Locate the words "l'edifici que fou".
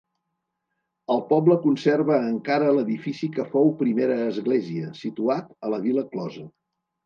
2.79-3.71